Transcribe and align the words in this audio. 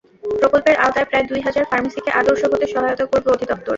প্রকল্পের 0.33 0.75
আওতায় 0.77 1.07
প্রায় 1.09 1.25
দুই 1.29 1.41
হাজার 1.47 1.65
ফার্মেসিকে 1.71 2.11
আদর্শ 2.19 2.41
হতে 2.51 2.65
সহায়তা 2.67 3.05
করবে 3.05 3.29
অধিদপ্তর। 3.31 3.69